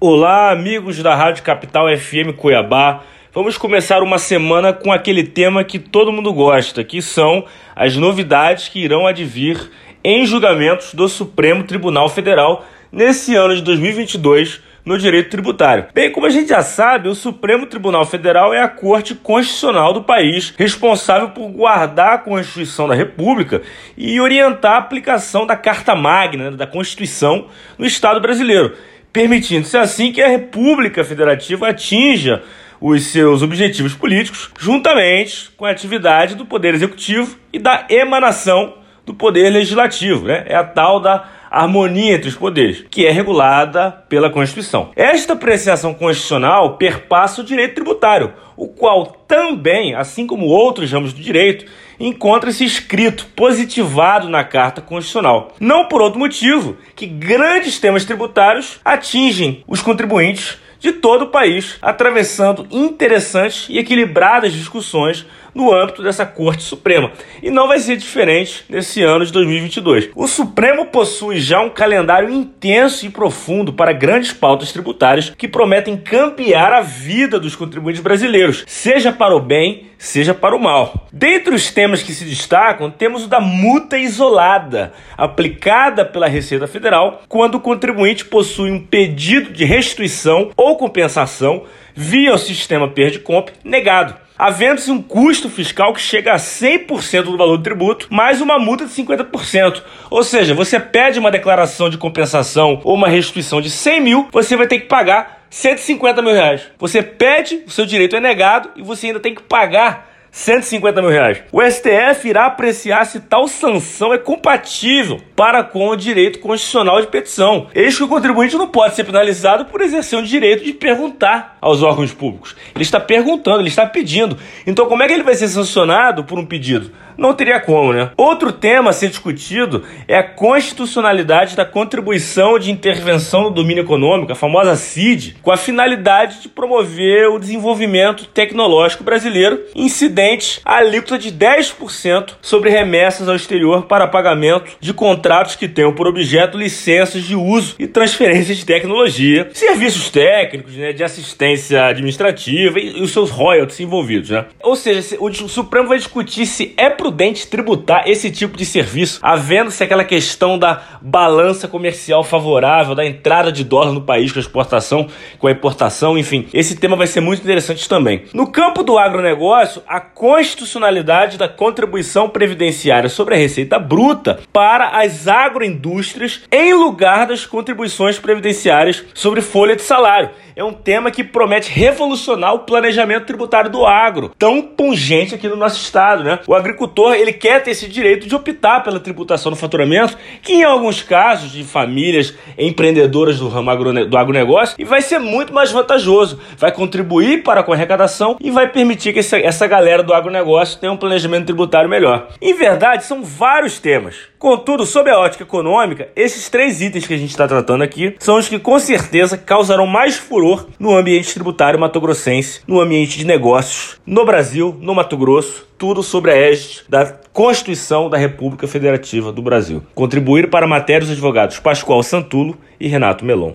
[0.00, 3.02] Olá, amigos da Rádio Capital FM Cuiabá.
[3.34, 8.68] Vamos começar uma semana com aquele tema que todo mundo gosta, que são as novidades
[8.68, 9.58] que irão advir
[10.04, 15.88] em julgamentos do Supremo Tribunal Federal nesse ano de 2022 no direito tributário.
[15.92, 20.04] Bem, como a gente já sabe, o Supremo Tribunal Federal é a corte constitucional do
[20.04, 23.62] país, responsável por guardar a Constituição da República
[23.96, 28.76] e orientar a aplicação da Carta Magna, da Constituição, no Estado brasileiro
[29.18, 32.40] permitindo-se assim que a República Federativa atinja
[32.80, 38.74] os seus objetivos políticos, juntamente com a atividade do Poder Executivo e da emanação
[39.04, 40.26] do Poder Legislativo.
[40.26, 40.44] Né?
[40.46, 44.90] É a tal da harmonia entre os poderes, que é regulada pela Constituição.
[44.94, 51.22] Esta apreciação constitucional perpassa o direito tributário, o qual também, assim como outros ramos do
[51.22, 51.64] direito,
[52.00, 55.54] encontra-se escrito, positivado na Carta Constitucional.
[55.58, 61.76] Não por outro motivo que grandes temas tributários atingem os contribuintes de todo o país,
[61.82, 65.26] atravessando interessantes e equilibradas discussões
[65.58, 67.10] no âmbito dessa Corte Suprema.
[67.42, 70.10] E não vai ser diferente nesse ano de 2022.
[70.14, 75.96] O Supremo possui já um calendário intenso e profundo para grandes pautas tributárias que prometem
[75.96, 81.08] campear a vida dos contribuintes brasileiros, seja para o bem, seja para o mal.
[81.12, 87.22] Dentre os temas que se destacam, temos o da multa isolada, aplicada pela Receita Federal
[87.28, 91.64] quando o contribuinte possui um pedido de restituição ou compensação
[91.96, 97.56] via o sistema Perdi-Comp negado havendo-se um custo fiscal que chega a 100% do valor
[97.56, 99.82] do tributo, mais uma multa de 50%.
[100.10, 104.56] Ou seja, você pede uma declaração de compensação ou uma restituição de 100 mil, você
[104.56, 106.62] vai ter que pagar 150 mil reais.
[106.78, 111.10] Você pede, o seu direito é negado e você ainda tem que pagar 150 mil
[111.10, 111.42] reais.
[111.50, 117.06] O STF irá apreciar se tal sanção é compatível para com o direito constitucional de
[117.06, 117.68] petição.
[117.74, 121.82] Eis que o contribuinte não pode ser penalizado por exercer o direito de perguntar aos
[121.82, 122.54] órgãos públicos.
[122.74, 124.36] Ele está perguntando, ele está pedindo.
[124.66, 126.90] Então, como é que ele vai ser sancionado por um pedido?
[127.16, 128.12] Não teria como, né?
[128.16, 134.30] Outro tema a ser discutido é a constitucionalidade da contribuição de intervenção no domínio econômico,
[134.30, 140.17] a famosa CID, com a finalidade de promover o desenvolvimento tecnológico brasileiro, incidente
[140.64, 146.08] a alíquota de 10% sobre remessas ao exterior para pagamento de contratos que tenham por
[146.08, 153.00] objeto licenças de uso e transferência de tecnologia, serviços técnicos, né, de assistência administrativa e,
[153.00, 154.46] os seus royalties envolvidos, né?
[154.60, 159.84] Ou seja, o Supremo vai discutir se é prudente tributar esse tipo de serviço, havendo-se
[159.84, 165.06] aquela questão da balança comercial favorável, da entrada de dólar no país com a exportação,
[165.38, 166.48] com a importação, enfim.
[166.52, 168.24] Esse tema vai ser muito interessante também.
[168.34, 175.28] No campo do agronegócio, a constitucionalidade da contribuição previdenciária sobre a receita bruta para as
[175.28, 180.30] agroindústrias em lugar das contribuições previdenciárias sobre folha de salário.
[180.56, 185.54] É um tema que promete revolucionar o planejamento tributário do agro, tão pungente aqui no
[185.54, 186.40] nosso estado, né?
[186.48, 190.64] O agricultor, ele quer ter esse direito de optar pela tributação do faturamento, que em
[190.64, 193.70] alguns casos de famílias empreendedoras do ramo
[194.06, 198.50] do agronegócio, e vai ser muito mais vantajoso, vai contribuir para com a arrecadação e
[198.50, 202.28] vai permitir que essa, essa galera do agronegócio tenha um planejamento tributário melhor.
[202.40, 204.16] Em verdade, são vários temas.
[204.38, 208.38] Contudo, sob a ótica econômica, esses três itens que a gente está tratando aqui são
[208.38, 214.00] os que com certeza causarão mais furor no ambiente tributário matogrossense, no ambiente de negócios,
[214.06, 219.42] no Brasil, no Mato Grosso, tudo sobre a égide da Constituição da República Federativa do
[219.42, 219.82] Brasil.
[219.94, 223.52] Contribuir para a matéria os advogados Pascoal Santulo e Renato Melon.